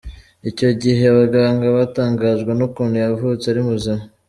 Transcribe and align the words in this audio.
Icyo 0.49 0.69
gihe 0.81 1.03
abaganga 1.13 1.65
batangajwe 1.77 2.51
n’ukuntu 2.55 2.95
yavutse 3.03 3.45
ari 3.47 3.61
muzima. 3.69 4.03